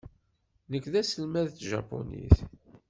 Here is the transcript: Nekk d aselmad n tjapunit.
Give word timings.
Nekk 0.71 0.85
d 0.91 0.93
aselmad 1.01 1.47
n 1.53 1.57
tjapunit. 1.57 2.37